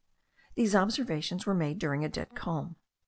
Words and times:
These 0.55 0.73
observations 0.73 1.45
were 1.45 1.53
made 1.53 1.77
during 1.77 2.03
a 2.03 2.09
dead 2.09 2.33
calm. 2.33 2.75